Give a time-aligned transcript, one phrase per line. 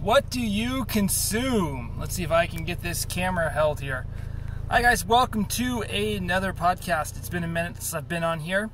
[0.00, 1.96] What do you consume?
[1.98, 4.06] Let's see if I can get this camera held here.
[4.70, 5.04] Hi, guys.
[5.04, 7.18] Welcome to another podcast.
[7.18, 8.70] It's been a minute since I've been on here.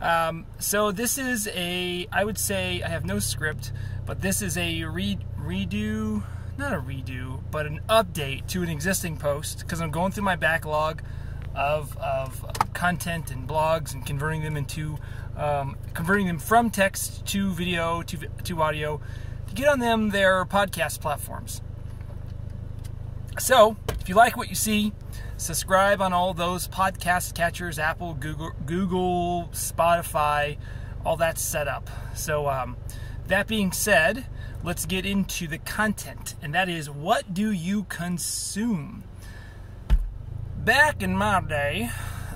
[0.00, 3.70] Um, so, this is a, I would say, I have no script,
[4.04, 6.24] but this is a re- redo,
[6.58, 10.36] not a redo, but an update to an existing post because I'm going through my
[10.36, 11.02] backlog
[11.54, 12.44] of, of
[12.74, 14.98] content and blogs and converting them into
[15.36, 19.00] um, converting them from text to video to, to audio
[19.54, 21.62] get on them their podcast platforms.
[23.38, 24.92] So, if you like what you see,
[25.36, 30.56] subscribe on all those podcast catchers Apple, Google, Google Spotify,
[31.04, 31.88] all that's set up.
[32.14, 32.76] So, um,
[33.28, 34.26] that being said,
[34.64, 39.04] let's get into the content, and that is what do you consume?
[40.56, 41.90] Back in my day,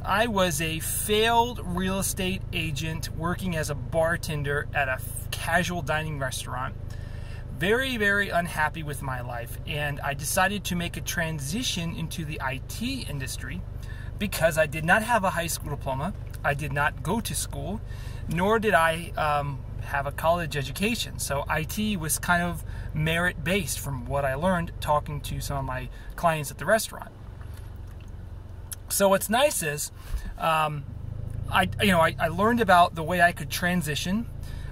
[0.04, 4.98] I was a failed real estate agent working as a bartender at a
[5.30, 6.74] casual dining restaurant.
[7.62, 12.40] Very, very unhappy with my life, and I decided to make a transition into the
[12.44, 13.62] IT industry
[14.18, 17.80] because I did not have a high school diploma, I did not go to school,
[18.28, 21.20] nor did I um, have a college education.
[21.20, 22.64] So IT was kind of
[22.94, 27.12] merit based from what I learned talking to some of my clients at the restaurant.
[28.88, 29.92] So what's nice is,
[30.36, 30.82] um,
[31.48, 34.26] I you know I, I, learned about the way I could transition,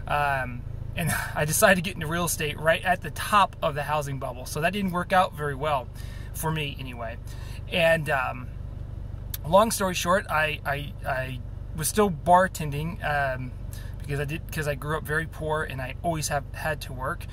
[0.09, 0.63] um,
[0.97, 4.19] and I decided to get into real estate right at the top of the housing
[4.19, 4.47] bubble.
[4.47, 5.89] So that didn't work out very well
[6.35, 7.17] for me anyway.
[7.71, 8.49] And um,
[9.47, 11.41] long story short, I I, I
[11.77, 13.53] was still bartending um,
[13.99, 16.93] because I did because I grew up very poor and I always have had to
[16.93, 17.27] work.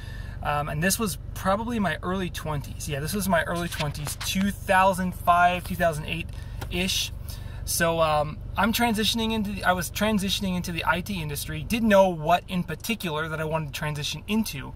[0.43, 2.87] Um, and this was probably my early 20s.
[2.87, 6.27] Yeah, this was my early 20s, 2005, 2008
[6.69, 7.11] ish.
[7.67, 9.51] So um, I'm transitioning into.
[9.51, 11.63] The, I was transitioning into the IT industry.
[11.63, 14.73] Didn't know what in particular that I wanted to transition into,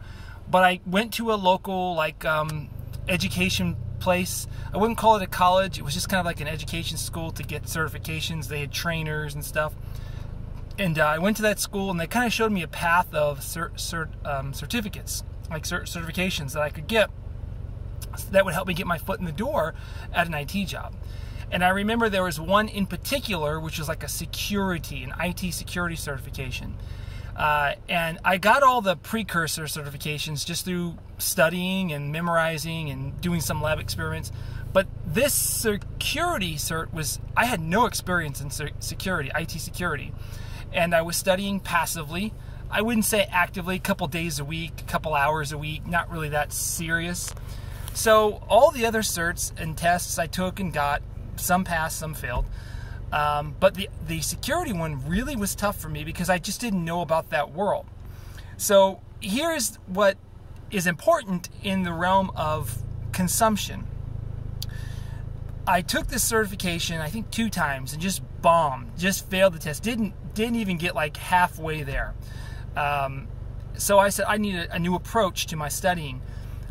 [0.49, 2.69] but I went to a local like um,
[3.07, 4.45] education place.
[4.73, 5.79] I wouldn't call it a college.
[5.79, 8.49] It was just kind of like an education school to get certifications.
[8.49, 9.73] They had trainers and stuff.
[10.77, 13.13] And uh, I went to that school, and they kind of showed me a path
[13.13, 17.09] of cert, cert, um, certificates, like cert, certifications that I could get
[18.31, 19.73] that would help me get my foot in the door
[20.13, 20.93] at an IT job.
[21.51, 25.53] And I remember there was one in particular, which was like a security, an IT
[25.53, 26.75] security certification.
[27.35, 33.41] Uh, and I got all the precursor certifications just through studying and memorizing and doing
[33.41, 34.31] some lab experiments.
[34.73, 40.13] But this security cert was, I had no experience in security, IT security.
[40.71, 42.33] And I was studying passively.
[42.69, 46.09] I wouldn't say actively, a couple days a week, a couple hours a week, not
[46.09, 47.33] really that serious.
[47.93, 51.01] So all the other certs and tests I took and got
[51.41, 52.45] some passed, some failed.
[53.11, 56.83] Um, but the, the security one really was tough for me because I just didn't
[56.85, 57.85] know about that world.
[58.57, 60.17] So here's what
[60.69, 62.81] is important in the realm of
[63.11, 63.85] consumption.
[65.67, 69.83] I took this certification, I think two times, and just bombed, just failed the test.
[69.83, 72.13] Didn't didn't even get like halfway there.
[72.75, 73.27] Um,
[73.75, 76.21] so I said I need a, a, new approach to my studying.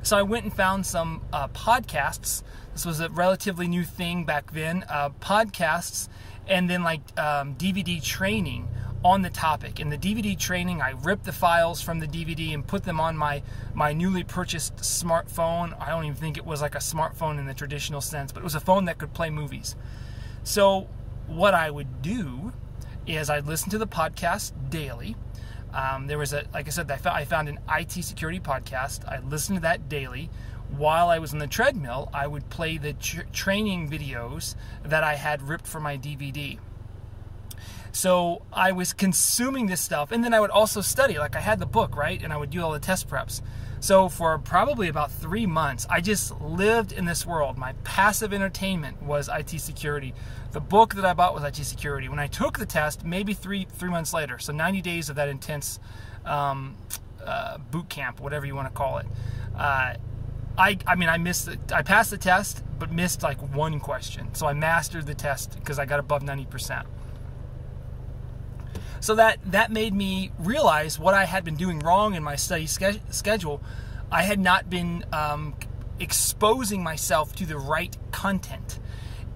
[0.02, 4.52] So I went and found some uh, podcasts this was a relatively new thing back
[4.52, 4.84] then.
[4.88, 6.08] Uh, podcasts
[6.48, 8.68] and then like um, DVD training
[9.04, 9.80] on the topic.
[9.80, 13.16] In the DVD training, I ripped the files from the DVD and put them on
[13.16, 13.42] my
[13.74, 15.78] my newly purchased smartphone.
[15.80, 18.44] I don't even think it was like a smartphone in the traditional sense, but it
[18.44, 19.74] was a phone that could play movies.
[20.42, 20.88] So
[21.26, 22.52] what I would do
[23.06, 25.16] is I'd listen to the podcast daily.
[25.72, 29.06] Um, there was a, like I said, I found, an IT security podcast.
[29.06, 30.30] I listened to that daily
[30.76, 34.54] while I was on the treadmill, I would play the tr- training videos
[34.84, 36.58] that I had ripped from my DVD.
[37.92, 41.18] So I was consuming this stuff, and then I would also study.
[41.18, 42.22] Like I had the book, right?
[42.22, 43.42] And I would do all the test preps.
[43.80, 47.56] So for probably about three months, I just lived in this world.
[47.56, 50.14] My passive entertainment was IT security.
[50.52, 52.08] The book that I bought was IT security.
[52.08, 55.28] When I took the test, maybe three three months later, so 90 days of that
[55.28, 55.80] intense
[56.24, 56.76] um,
[57.24, 59.06] uh, boot camp, whatever you want to call it.
[59.56, 59.94] Uh,
[60.58, 64.34] I, I mean, I missed, the, I passed the test, but missed like one question.
[64.34, 66.84] So I mastered the test because I got above 90%.
[69.00, 72.66] So that, that made me realize what I had been doing wrong in my study
[72.66, 73.62] ske- schedule.
[74.12, 75.54] I had not been um,
[75.98, 78.78] exposing myself to the right content.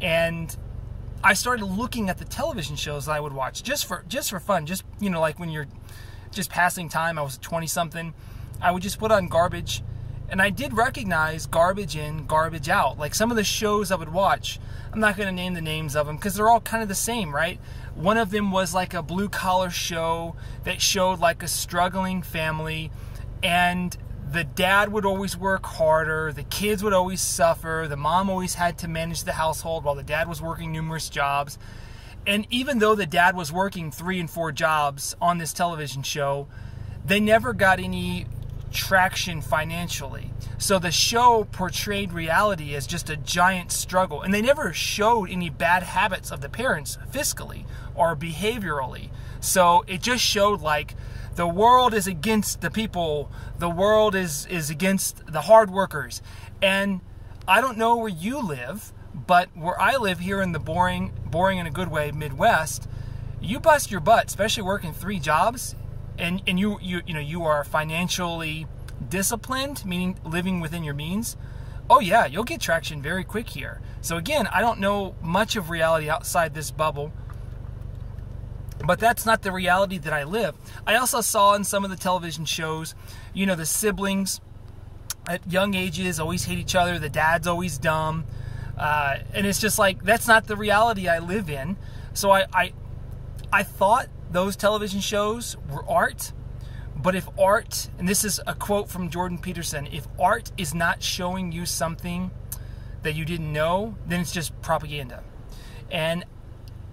[0.00, 0.54] And
[1.22, 4.40] I started looking at the television shows that I would watch just for just for
[4.40, 5.68] fun, just you know, like when you're
[6.30, 7.18] just passing time.
[7.18, 8.12] I was 20 something.
[8.60, 9.82] I would just put on garbage
[10.28, 12.98] and I did recognize garbage in, garbage out.
[12.98, 14.58] Like some of the shows I would watch,
[14.92, 16.94] I'm not going to name the names of them because they're all kind of the
[16.94, 17.60] same, right?
[17.94, 22.90] One of them was like a blue collar show that showed like a struggling family,
[23.42, 23.96] and
[24.30, 28.78] the dad would always work harder, the kids would always suffer, the mom always had
[28.78, 31.58] to manage the household while the dad was working numerous jobs.
[32.26, 36.48] And even though the dad was working three and four jobs on this television show,
[37.04, 38.26] they never got any
[38.74, 40.30] traction financially.
[40.58, 45.48] So the show portrayed reality as just a giant struggle, and they never showed any
[45.48, 49.08] bad habits of the parents fiscally or behaviorally.
[49.40, 50.94] So it just showed like
[51.36, 56.20] the world is against the people, the world is is against the hard workers.
[56.60, 57.00] And
[57.46, 61.58] I don't know where you live, but where I live here in the boring boring
[61.58, 62.88] in a good way Midwest,
[63.40, 65.74] you bust your butt, especially working three jobs,
[66.18, 68.66] and and you you you know you are financially
[69.08, 71.36] disciplined, meaning living within your means.
[71.90, 73.80] Oh yeah, you'll get traction very quick here.
[74.00, 77.12] So again, I don't know much of reality outside this bubble.
[78.84, 80.56] But that's not the reality that I live.
[80.86, 82.94] I also saw in some of the television shows,
[83.32, 84.40] you know, the siblings
[85.26, 88.24] at young ages always hate each other, the dad's always dumb.
[88.76, 91.76] Uh, and it's just like that's not the reality I live in.
[92.12, 92.72] So I, I
[93.52, 96.32] I thought those television shows were art,
[96.96, 101.02] but if art, and this is a quote from Jordan Peterson, if art is not
[101.02, 102.32] showing you something
[103.04, 105.22] that you didn't know, then it's just propaganda.
[105.88, 106.24] And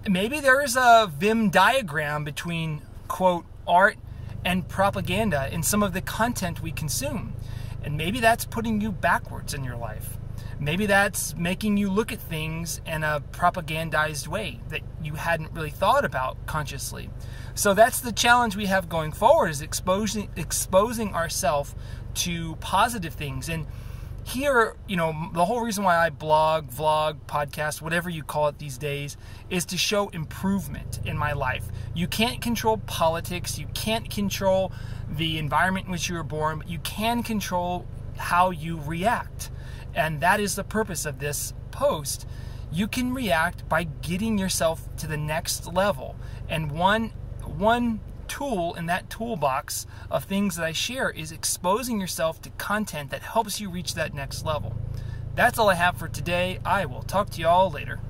[0.08, 3.96] maybe there is a Venn diagram between quote art
[4.44, 7.32] and propaganda in some of the content we consume.
[7.82, 10.16] And maybe that's putting you backwards in your life.
[10.62, 15.70] Maybe that's making you look at things in a propagandized way that you hadn't really
[15.70, 17.10] thought about consciously.
[17.56, 21.74] So that's the challenge we have going forward is exposing exposing ourselves
[22.14, 23.48] to positive things.
[23.48, 23.66] And
[24.24, 28.58] here, you know, the whole reason why I blog, vlog, podcast, whatever you call it
[28.58, 29.16] these days,
[29.50, 31.64] is to show improvement in my life.
[31.92, 34.70] You can't control politics, you can't control
[35.10, 37.84] the environment in which you were born, but you can control
[38.16, 39.50] how you react.
[39.94, 42.26] And that is the purpose of this post.
[42.70, 46.16] You can react by getting yourself to the next level.
[46.48, 47.12] And one
[47.44, 53.10] one tool in that toolbox of things that I share is exposing yourself to content
[53.10, 54.74] that helps you reach that next level.
[55.34, 56.58] That's all I have for today.
[56.64, 58.00] I will talk to you all later.